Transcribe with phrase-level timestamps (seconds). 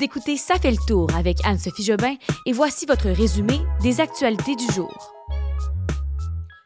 [0.00, 2.14] Vous écoutez Ça fait le tour avec Anne-Sophie Jobin
[2.46, 5.12] et voici votre résumé des actualités du jour.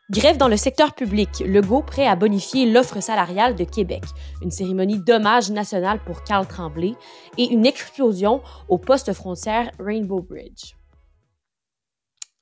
[0.08, 4.04] Grève dans le secteur public, Legault prêt à bonifier l'offre salariale de Québec,
[4.40, 6.92] une cérémonie d'hommage national pour Carl Tremblay
[7.36, 10.74] et une explosion au poste frontière Rainbow Bridge.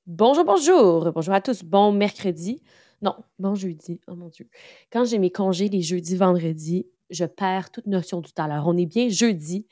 [0.06, 2.61] Bonjour, bonjour, bonjour à tous, bon mercredi.
[3.00, 4.46] Non, bon jeudi, oh mon Dieu.
[4.93, 8.45] Quand j'ai mes congés les jeudis, vendredis, je perds toute notion du temps.
[8.45, 9.66] Alors, on est bien jeudi,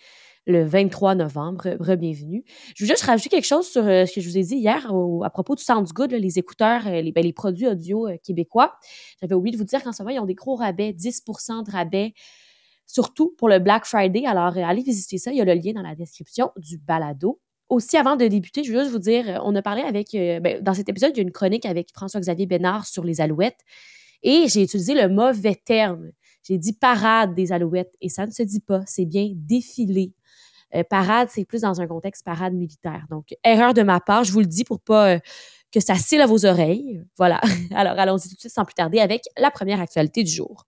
[0.47, 1.77] le 23 novembre.
[1.80, 2.45] Re-bienvenue.
[2.75, 4.93] Je veux juste rajouter quelque chose sur euh, ce que je vous ai dit hier
[5.25, 8.75] à propos du Sounds Good, les écouteurs, euh, les, ben, les, produits audio euh, québécois.
[9.21, 11.71] J'avais oublié de vous dire qu'en ce moment, ils ont des gros rabais, 10% de
[11.71, 12.15] rabais,
[12.87, 14.25] surtout pour le Black Friday.
[14.27, 15.31] Alors, allez visiter ça.
[15.31, 17.41] Il y a le lien dans la description du balado.
[17.69, 20.75] Aussi, avant de débuter, je veux juste vous dire, on a parlé avec, ben, dans
[20.75, 23.61] cet épisode, il y a une chronique avec François-Xavier Bénard sur les alouettes.
[24.25, 26.11] Et j'ai utilisé le mauvais terme.
[26.43, 30.15] J'ai dit parade des alouettes et ça ne se dit pas, c'est bien défilé.
[30.74, 33.06] Euh, parade, c'est plus dans un contexte parade militaire.
[33.11, 35.19] Donc, erreur de ma part, je vous le dis pour pas euh,
[35.72, 37.03] que ça scille à vos oreilles.
[37.17, 37.41] Voilà.
[37.75, 40.67] Alors, allons-y tout de suite sans plus tarder avec la première actualité du jour.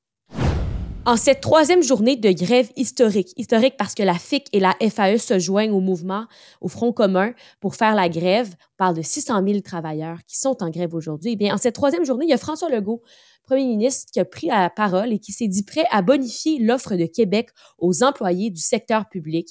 [1.05, 5.19] En cette troisième journée de grève historique, historique parce que la FIC et la FAE
[5.19, 6.27] se joignent au mouvement,
[6.61, 10.63] au Front commun, pour faire la grève, on parle de 600 000 travailleurs qui sont
[10.63, 11.33] en grève aujourd'hui.
[11.33, 13.03] Eh bien, en cette troisième journée, il y a François Legault,
[13.43, 16.97] premier ministre qui a pris la parole et qui s'est dit prêt à bonifier l'offre
[16.97, 19.49] de Québec aux employés du secteur public,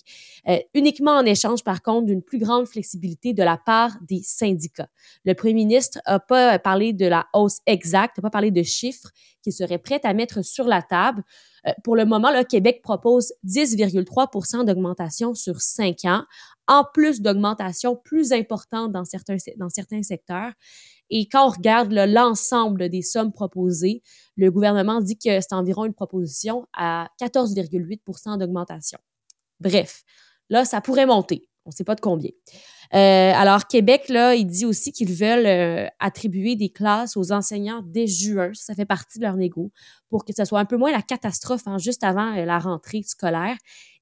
[0.47, 4.89] euh, uniquement en échange, par contre, d'une plus grande flexibilité de la part des syndicats.
[5.25, 9.09] Le premier ministre n'a pas parlé de la hausse exacte, n'a pas parlé de chiffres
[9.43, 11.23] qu'il serait prêt à mettre sur la table.
[11.67, 16.23] Euh, pour le moment, le Québec propose 10,3% d'augmentation sur cinq ans,
[16.67, 20.53] en plus d'augmentation plus importante dans certains, dans certains secteurs.
[21.11, 24.01] Et quand on regarde l'ensemble des sommes proposées,
[24.37, 28.97] le gouvernement dit que c'est environ une proposition à 14,8% d'augmentation.
[29.59, 30.03] Bref,
[30.49, 31.47] là, ça pourrait monter.
[31.65, 32.31] On ne sait pas de combien.
[32.93, 37.83] Euh, alors, Québec, là, il dit aussi qu'ils veulent euh, attribuer des classes aux enseignants
[37.85, 38.51] dès juin.
[38.53, 39.71] Ça, fait partie de leur négo
[40.09, 43.03] pour que ce soit un peu moins la catastrophe hein, juste avant euh, la rentrée
[43.03, 43.55] scolaire.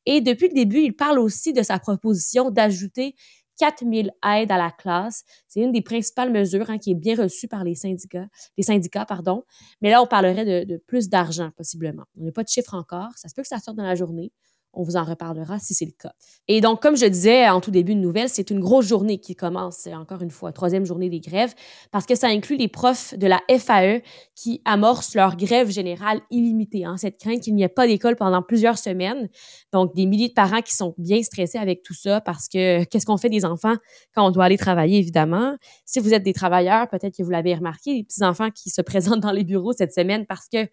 [0.05, 3.15] Et depuis le début, il parle aussi de sa proposition d'ajouter
[3.59, 5.23] 4000 aides à la classe.
[5.47, 9.43] C'est une des principales mesures hein, qui est bien reçue par les syndicats, pardon.
[9.81, 12.05] Mais là, on parlerait de, de plus d'argent, possiblement.
[12.19, 13.09] On n'a pas de chiffre encore.
[13.15, 14.31] Ça se peut que ça sorte dans la journée.
[14.73, 16.13] On vous en reparlera si c'est le cas.
[16.47, 19.35] Et donc, comme je disais en tout début de nouvelle, c'est une grosse journée qui
[19.35, 21.53] commence, encore une fois, troisième journée des grèves,
[21.91, 24.01] parce que ça inclut les profs de la FAE
[24.35, 26.85] qui amorcent leur grève générale illimitée.
[26.85, 29.29] Hein, cette crainte qu'il n'y ait pas d'école pendant plusieurs semaines.
[29.73, 33.05] Donc, des milliers de parents qui sont bien stressés avec tout ça parce que qu'est-ce
[33.05, 33.75] qu'on fait des enfants
[34.13, 35.55] quand on doit aller travailler, évidemment?
[35.85, 39.21] Si vous êtes des travailleurs, peut-être que vous l'avez remarqué, les petits-enfants qui se présentent
[39.21, 40.67] dans les bureaux cette semaine parce que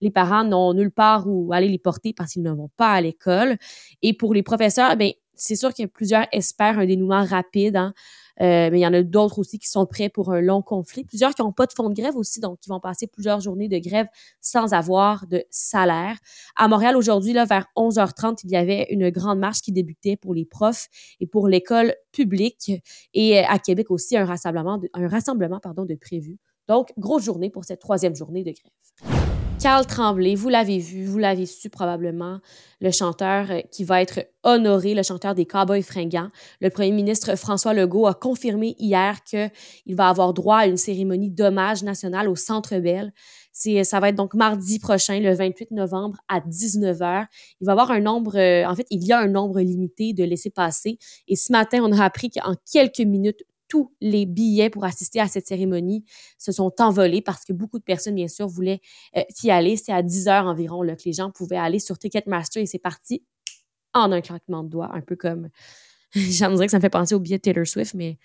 [0.00, 3.00] les parents n'ont nulle part où aller les porter parce qu'ils ne vont pas à
[3.00, 3.56] l'école.
[4.02, 7.76] Et pour les professeurs, ben c'est sûr que plusieurs espèrent un dénouement rapide.
[7.76, 7.94] Hein.
[8.40, 11.04] Euh, mais il y en a d'autres aussi qui sont prêts pour un long conflit.
[11.04, 13.68] Plusieurs qui n'ont pas de fonds de grève aussi, donc qui vont passer plusieurs journées
[13.68, 14.06] de grève
[14.40, 16.18] sans avoir de salaire.
[16.54, 20.34] À Montréal, aujourd'hui, là, vers 11h30, il y avait une grande marche qui débutait pour
[20.34, 20.88] les profs
[21.20, 22.72] et pour l'école publique.
[23.14, 26.38] Et euh, à Québec aussi, un rassemblement, de, un rassemblement pardon, de prévu.
[26.68, 29.15] Donc, grosse journée pour cette troisième journée de grève.
[29.66, 32.38] Carl Tremblay, vous l'avez vu, vous l'avez su probablement,
[32.80, 36.30] le chanteur euh, qui va être honoré, le chanteur des Cowboys fringants.
[36.60, 41.32] Le premier ministre François Legault a confirmé hier qu'il va avoir droit à une cérémonie
[41.32, 43.12] d'hommage national au Centre Bell.
[43.52, 47.26] Ça va être donc mardi prochain, le 28 novembre à 19h.
[47.60, 50.12] Il va y avoir un nombre, euh, en fait, il y a un nombre limité
[50.12, 50.96] de laissés passer.
[51.26, 55.28] Et ce matin, on a appris qu'en quelques minutes, tous les billets pour assister à
[55.28, 56.04] cette cérémonie
[56.38, 58.80] se sont envolés parce que beaucoup de personnes, bien sûr, voulaient
[59.16, 59.76] euh, y aller.
[59.76, 62.78] C'est à 10 heures environ là, que les gens pouvaient aller sur Ticketmaster et c'est
[62.78, 63.24] parti
[63.94, 65.48] en un claquement de doigts, un peu comme.
[66.12, 68.18] J'aimerais que ça me fait penser au billet de Taylor Swift, mais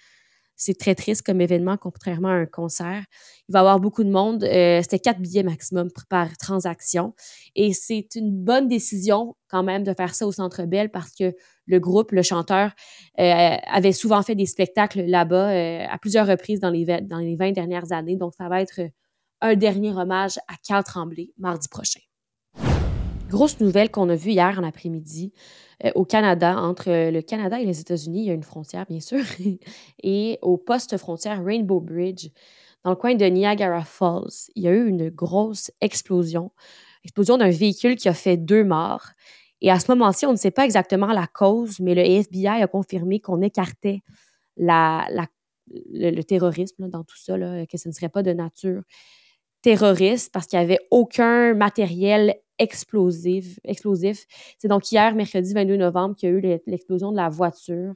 [0.61, 3.03] c'est très triste comme événement, contrairement à un concert.
[3.49, 4.43] Il va y avoir beaucoup de monde.
[4.43, 7.15] Euh, c'était quatre billets maximum par transaction.
[7.55, 11.33] Et c'est une bonne décision quand même de faire ça au Centre Bell parce que
[11.65, 12.73] le groupe, le chanteur,
[13.19, 17.35] euh, avait souvent fait des spectacles là-bas euh, à plusieurs reprises dans les, dans les
[17.35, 18.15] 20 dernières années.
[18.15, 18.81] Donc, ça va être
[19.41, 22.01] un dernier hommage à Carl Tremblay mardi prochain.
[23.31, 25.31] Grosse nouvelle qu'on a vue hier en après-midi
[25.85, 28.99] euh, au Canada, entre le Canada et les États-Unis, il y a une frontière, bien
[28.99, 29.23] sûr,
[30.03, 32.27] et au poste frontière Rainbow Bridge,
[32.83, 36.51] dans le coin de Niagara Falls, il y a eu une grosse explosion,
[37.05, 39.11] explosion d'un véhicule qui a fait deux morts.
[39.61, 42.67] Et à ce moment-ci, on ne sait pas exactement la cause, mais le FBI a
[42.67, 44.01] confirmé qu'on écartait
[44.57, 48.81] le, terrorisme dans tout ça, que ce ne serait pas de nature
[49.61, 53.59] terroriste parce qu'il n'y avait aucun matériel explosif.
[53.63, 54.25] explosif.
[54.57, 57.93] C'est donc hier, mercredi 22 novembre, qu'il y a eu l'explosion de la voiture.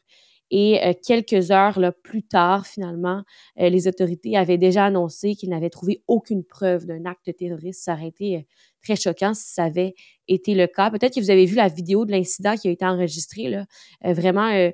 [0.51, 3.23] Et euh, quelques heures plus tard, finalement,
[3.59, 7.83] euh, les autorités avaient déjà annoncé qu'ils n'avaient trouvé aucune preuve d'un acte terroriste.
[7.83, 8.41] Ça aurait été euh,
[8.83, 9.95] très choquant si ça avait
[10.27, 10.91] été le cas.
[10.91, 13.49] Peut-être que vous avez vu la vidéo de l'incident qui a été enregistrée.
[13.49, 13.65] Là.
[14.03, 14.69] vraiment,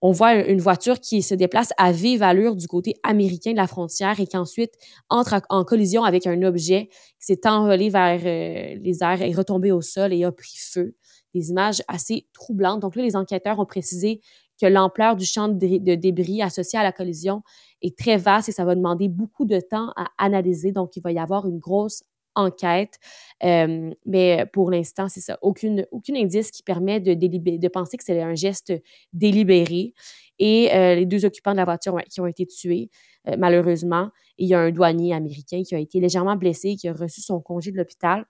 [0.00, 3.66] on voit une voiture qui se déplace à vive allure du côté américain de la
[3.66, 4.74] frontière et qui ensuite
[5.08, 9.80] entre en collision avec un objet qui s'est envolé vers les airs et retombé au
[9.80, 10.94] sol et a pris feu.
[11.34, 12.80] Des images assez troublantes.
[12.80, 14.20] Donc là, les enquêteurs ont précisé
[14.60, 17.42] que l'ampleur du champ de, débris associé à la collision
[17.82, 20.72] est très vaste et ça va demander beaucoup de temps à analyser.
[20.72, 22.02] Donc, il va y avoir une grosse
[22.38, 22.98] enquête.
[23.44, 25.38] Euh, mais pour l'instant, c'est ça.
[25.42, 28.72] Aucune, aucun indice qui permet de, de penser que c'est un geste
[29.12, 29.94] délibéré.
[30.38, 32.90] Et euh, les deux occupants de la voiture qui ont été tués,
[33.28, 34.10] euh, malheureusement.
[34.38, 37.20] il y a un douanier américain qui a été légèrement blessé et qui a reçu
[37.20, 38.24] son congé de l'hôpital.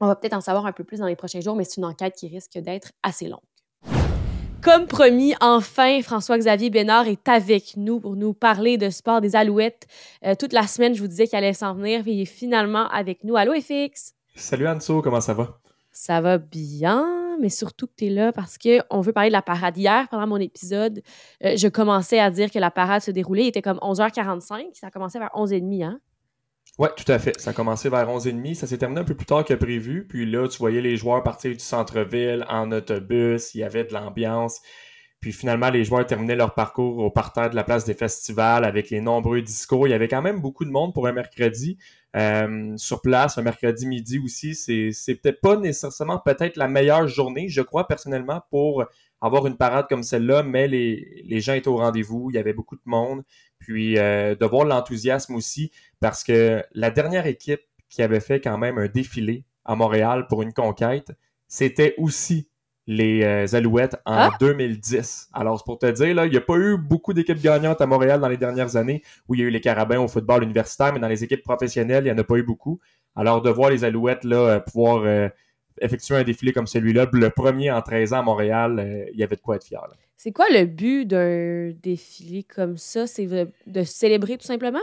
[0.00, 1.86] On va peut-être en savoir un peu plus dans les prochains jours, mais c'est une
[1.86, 3.51] enquête qui risque d'être assez longue.
[4.62, 9.88] Comme promis, enfin, François-Xavier Bénard est avec nous pour nous parler de sport des Alouettes.
[10.24, 12.88] Euh, toute la semaine, je vous disais qu'il allait s'en venir, puis il est finalement
[12.90, 13.34] avec nous.
[13.34, 14.14] Allô, FX?
[14.36, 15.58] Salut Anso, comment ça va?
[15.90, 19.42] Ça va bien, mais surtout que tu es là parce qu'on veut parler de la
[19.42, 19.76] parade.
[19.76, 21.02] Hier, pendant mon épisode,
[21.44, 23.42] euh, je commençais à dire que la parade se déroulait.
[23.42, 24.74] Il était comme 11h45.
[24.74, 25.98] Ça a commencé vers 11h30, hein?
[26.78, 27.38] Oui, tout à fait.
[27.38, 28.54] Ça a commencé vers 11h30.
[28.54, 30.06] Ça s'est terminé un peu plus tard que prévu.
[30.08, 33.54] Puis là, tu voyais les joueurs partir du centre-ville en autobus.
[33.54, 34.62] Il y avait de l'ambiance.
[35.20, 38.90] Puis finalement, les joueurs terminaient leur parcours au parterre de la place des festivals avec
[38.90, 39.86] les nombreux discours.
[39.86, 41.78] Il y avait quand même beaucoup de monde pour un mercredi
[42.16, 44.54] euh, sur place, un mercredi midi aussi.
[44.56, 48.84] C'est peut-être pas nécessairement peut-être la meilleure journée, je crois personnellement, pour
[49.22, 52.30] avoir une parade comme celle-là, mais les, les gens étaient au rendez-vous.
[52.30, 53.22] Il y avait beaucoup de monde.
[53.58, 55.70] Puis euh, de voir l'enthousiasme aussi,
[56.00, 60.42] parce que la dernière équipe qui avait fait quand même un défilé à Montréal pour
[60.42, 61.12] une conquête,
[61.46, 62.48] c'était aussi
[62.88, 65.28] les euh, Alouettes en 2010.
[65.32, 65.40] Ah!
[65.40, 67.86] Alors, c'est pour te dire, là, il n'y a pas eu beaucoup d'équipes gagnantes à
[67.86, 70.92] Montréal dans les dernières années, où il y a eu les Carabins au football universitaire,
[70.92, 72.80] mais dans les équipes professionnelles, il n'y en a pas eu beaucoup.
[73.14, 75.30] Alors, de voir les Alouettes là, euh, pouvoir
[75.82, 79.36] effectuer un défilé comme celui-là, le premier en 13 ans à Montréal, il y avait
[79.36, 79.82] de quoi être fier.
[80.16, 83.06] C'est quoi le but d'un défilé comme ça?
[83.06, 84.80] C'est de célébrer tout simplement?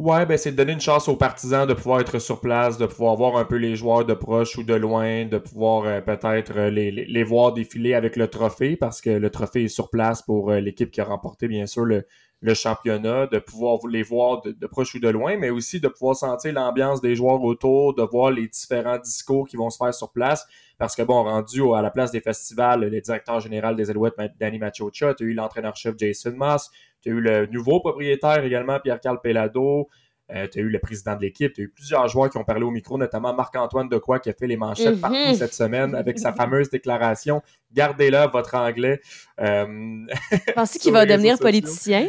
[0.00, 2.86] Ouais, ben c'est de donner une chance aux partisans de pouvoir être sur place, de
[2.86, 6.56] pouvoir voir un peu les joueurs de proche ou de loin, de pouvoir euh, peut-être
[6.56, 10.22] euh, les, les, voir défiler avec le trophée, parce que le trophée est sur place
[10.22, 12.06] pour euh, l'équipe qui a remporté, bien sûr, le,
[12.42, 16.16] le championnat, de pouvoir les voir de, proche ou de loin, mais aussi de pouvoir
[16.16, 20.10] sentir l'ambiance des joueurs autour, de voir les différents discours qui vont se faire sur
[20.10, 20.46] place.
[20.78, 24.58] Parce que, bon, rendu à la place des festivals, le directeur général des Alouettes, Danny
[24.58, 26.70] Machocha, tu as eu l'entraîneur-chef Jason Moss,
[27.02, 29.88] tu as eu le nouveau propriétaire également, Pierre-Carl Pelado,
[30.32, 32.44] euh, tu as eu le président de l'équipe, tu as eu plusieurs joueurs qui ont
[32.44, 35.00] parlé au micro, notamment Marc-Antoine Decoy qui a fait les manchettes mm-hmm.
[35.00, 39.00] partout cette semaine avec sa fameuse déclaration Gardez-la, votre anglais.
[39.40, 40.06] Euh...
[40.54, 42.08] Pensez qu'il va devenir politicien?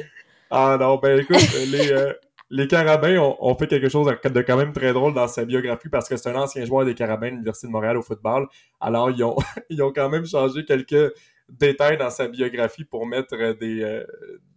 [0.53, 1.37] Ah non, ben écoute,
[1.67, 2.13] les, euh,
[2.49, 6.09] les Carabins ont, fait quelque chose de quand même très drôle dans sa biographie parce
[6.09, 8.47] que c'est un ancien joueur des Carabins de l'Université de Montréal au football.
[8.81, 9.37] Alors, ils ont,
[9.69, 11.13] ils ont quand même changé quelques
[11.49, 14.03] détails dans sa biographie pour mettre des, euh,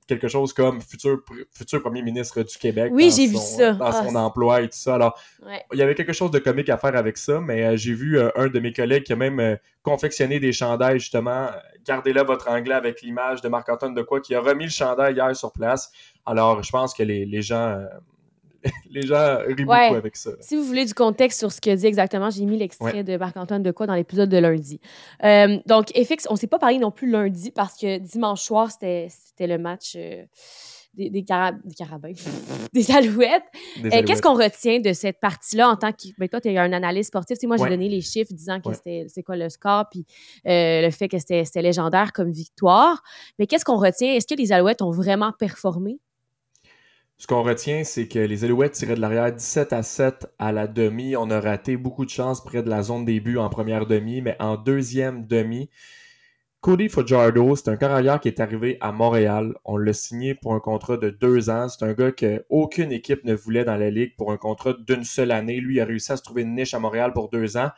[0.07, 1.21] quelque chose comme futur,
[1.53, 2.93] futur premier ministre du Québec.
[2.95, 3.73] Oui, j'ai vu ça.
[3.73, 4.95] Dans son ah, emploi et tout ça.
[4.95, 5.19] Alors,
[5.73, 8.19] il y avait quelque chose de comique à faire avec ça, mais euh, j'ai vu
[8.19, 11.49] euh, un de mes collègues qui a même euh, confectionné des chandails, justement.
[11.87, 15.35] Gardez-là votre anglais avec l'image de Marc-Antoine de quoi qui a remis le chandail hier
[15.37, 15.91] sur place.
[16.27, 17.83] Alors, je pense que les, les gens
[18.91, 20.31] les gens rient beaucoup avec ça.
[20.41, 23.63] Si vous voulez du contexte sur ce qu'il dit exactement, j'ai mis l'extrait de Marc-Antoine
[23.63, 24.81] de quoi dans l'épisode de lundi.
[25.23, 28.71] Euh, donc, FX, on ne s'est pas parlé non plus lundi parce que dimanche soir,
[28.71, 29.09] c'était
[29.41, 30.25] le match euh,
[30.95, 32.13] des, des, carabins,
[32.73, 33.43] des alouettes.
[33.85, 36.09] Euh, qu'est-ce qu'on retient de cette partie-là en tant que.
[36.19, 37.37] Ben, toi, tu es un analyste sportif.
[37.45, 40.07] moi, j'ai donné les chiffres disant que c'était c'est quoi le score, puis
[40.45, 43.03] le fait que c'était légendaire comme victoire.
[43.39, 44.15] Mais qu'est-ce qu'on retient?
[44.15, 45.99] Est-ce que les alouettes ont vraiment performé?
[47.17, 50.67] Ce qu'on retient, c'est que les Alouettes tiraient de l'arrière 17 à 7 à la
[50.67, 51.17] demi.
[51.17, 54.37] On a raté beaucoup de chances près de la zone début en première demi, mais
[54.41, 55.71] en deuxième demi,
[56.65, 59.55] Cody Fajardo, c'est un carrière qui est arrivé à Montréal.
[59.67, 61.69] On l'a signé pour un contrat de deux ans.
[61.69, 65.31] C'est un gars qu'aucune équipe ne voulait dans la ligue pour un contrat d'une seule
[65.31, 65.61] année.
[65.61, 67.69] Lui a réussi à se trouver une niche à Montréal pour deux ans.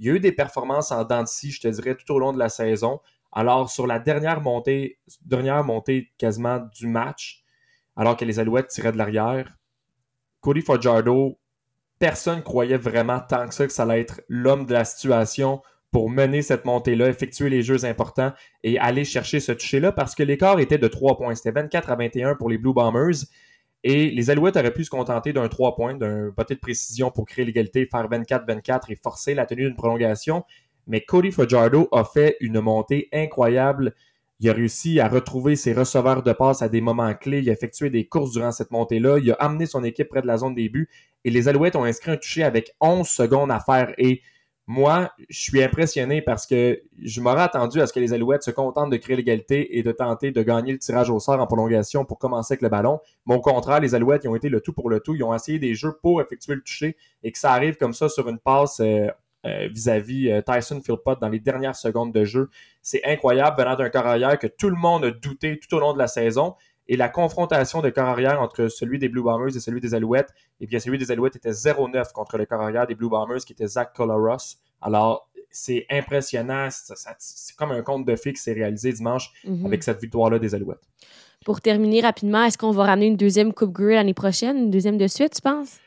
[0.00, 2.38] Il y a eu des performances en dents je te dirais, tout au long de
[2.40, 2.98] la saison.
[3.30, 7.41] Alors, sur la dernière montée, dernière montée quasiment du match,
[7.96, 9.58] alors que les Alouettes tiraient de l'arrière.
[10.40, 11.38] Cody Fajardo,
[11.98, 16.10] personne croyait vraiment tant que ça que ça allait être l'homme de la situation pour
[16.10, 18.32] mener cette montée-là, effectuer les jeux importants
[18.64, 21.34] et aller chercher ce toucher-là parce que l'écart était de 3 points.
[21.34, 23.26] C'était 24 à 21 pour les Blue Bombers.
[23.84, 27.26] Et les Alouettes auraient pu se contenter d'un 3 points, d'un botté de précision pour
[27.26, 30.44] créer l'égalité, faire 24-24 et forcer la tenue d'une prolongation.
[30.86, 33.94] Mais Cody Fajardo a fait une montée incroyable.
[34.42, 37.38] Il a réussi à retrouver ses receveurs de passe à des moments clés.
[37.38, 39.18] Il a effectué des courses durant cette montée-là.
[39.18, 40.88] Il a amené son équipe près de la zone début.
[41.22, 43.94] Et les Alouettes ont inscrit un touché avec 11 secondes à faire.
[43.98, 44.20] Et
[44.66, 48.50] moi, je suis impressionné parce que je m'aurais attendu à ce que les Alouettes se
[48.50, 52.04] contentent de créer l'égalité et de tenter de gagner le tirage au sort en prolongation
[52.04, 52.98] pour commencer avec le ballon.
[53.26, 55.14] Mais au contraire, les Alouettes, ils ont été le tout pour le tout.
[55.14, 58.08] Ils ont essayé des jeux pour effectuer le toucher et que ça arrive comme ça
[58.08, 59.06] sur une passe euh,
[59.44, 62.48] vis-à-vis euh, Tyson Philpott dans les dernières secondes de jeu.
[62.80, 65.92] C'est incroyable venant d'un corps arrière que tout le monde a douté tout au long
[65.92, 66.54] de la saison.
[66.88, 70.34] Et la confrontation de corps arrière entre celui des Blue Bombers et celui des Alouettes,
[70.60, 73.52] eh bien, celui des Alouettes était 0-9 contre le corps arrière des Blue Bombers, qui
[73.52, 74.56] était Zach Coloros.
[74.80, 76.68] Alors, c'est impressionnant.
[76.70, 79.66] C'est comme un conte de fées qui s'est réalisé dimanche mhm.
[79.66, 80.88] avec cette victoire-là des Alouettes.
[81.44, 84.98] Pour terminer rapidement, est-ce qu'on va ramener une deuxième Coupe Grey l'année prochaine, une deuxième
[84.98, 85.78] de suite, tu penses?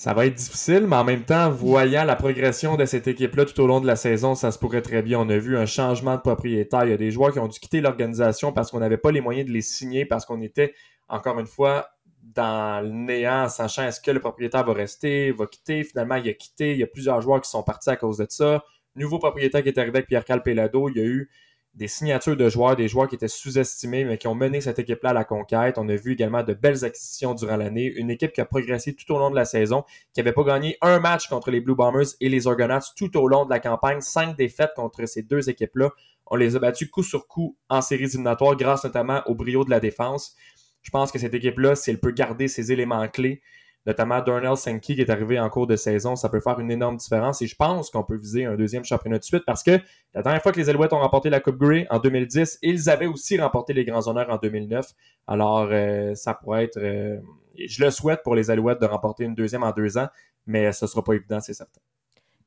[0.00, 3.60] Ça va être difficile, mais en même temps, voyant la progression de cette équipe-là tout
[3.60, 5.20] au long de la saison, ça se pourrait très bien.
[5.20, 6.86] On a vu un changement de propriétaire.
[6.86, 9.20] Il y a des joueurs qui ont dû quitter l'organisation parce qu'on n'avait pas les
[9.20, 10.72] moyens de les signer, parce qu'on était,
[11.06, 11.90] encore une fois,
[12.22, 15.84] dans le néant, sachant est-ce que le propriétaire va rester, va quitter.
[15.84, 16.72] Finalement, il a quitté.
[16.72, 18.64] Il y a plusieurs joueurs qui sont partis à cause de ça.
[18.96, 20.88] Nouveau propriétaire qui est arrivé avec Pierre Calpelado.
[20.88, 21.28] Il y a eu
[21.74, 25.10] des signatures de joueurs, des joueurs qui étaient sous-estimés, mais qui ont mené cette équipe-là
[25.10, 25.78] à la conquête.
[25.78, 27.86] On a vu également de belles acquisitions durant l'année.
[27.96, 30.76] Une équipe qui a progressé tout au long de la saison, qui n'avait pas gagné
[30.82, 34.00] un match contre les Blue Bombers et les Argonauts tout au long de la campagne.
[34.00, 35.90] Cinq défaites contre ces deux équipes-là.
[36.26, 39.70] On les a battus coup sur coup en séries éliminatoires grâce notamment au brio de
[39.70, 40.36] la défense.
[40.82, 43.42] Je pense que cette équipe-là, si elle peut garder ses éléments clés,
[43.86, 46.96] notamment Darnell Sankey qui est arrivé en cours de saison, ça peut faire une énorme
[46.96, 49.78] différence et je pense qu'on peut viser un deuxième championnat de suite parce que
[50.14, 53.06] la dernière fois que les Alouettes ont remporté la Coupe Grey en 2010, ils avaient
[53.06, 54.86] aussi remporté les Grands Honneurs en 2009.
[55.26, 56.78] Alors, euh, ça pourrait être...
[56.78, 57.18] Euh,
[57.56, 60.08] je le souhaite pour les Alouettes de remporter une deuxième en deux ans,
[60.46, 61.80] mais ce ne sera pas évident, c'est certain.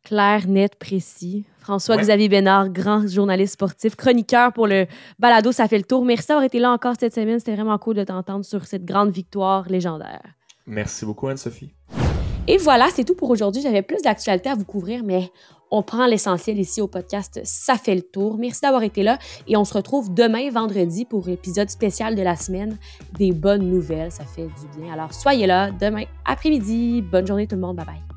[0.04, 1.46] Clair, net, précis.
[1.60, 4.86] François-Xavier Bénard, grand journaliste sportif, chroniqueur pour le
[5.18, 6.04] balado Ça fait le tour.
[6.04, 7.40] Merci d'avoir été là encore cette semaine.
[7.40, 10.22] C'était vraiment cool de t'entendre sur cette grande victoire légendaire.
[10.66, 11.74] Merci beaucoup, Anne-Sophie.
[12.48, 13.62] Et voilà, c'est tout pour aujourd'hui.
[13.62, 15.32] J'avais plus d'actualités à vous couvrir, mais
[15.72, 18.38] on prend l'essentiel ici au podcast Ça fait le tour.
[18.38, 19.18] Merci d'avoir été là
[19.48, 22.78] et on se retrouve demain, vendredi, pour l'épisode spécial de la semaine
[23.18, 24.12] des bonnes nouvelles.
[24.12, 24.94] Ça fait du bien.
[24.94, 27.02] Alors, soyez là demain après-midi.
[27.02, 27.78] Bonne journée tout le monde.
[27.78, 28.13] Bye bye.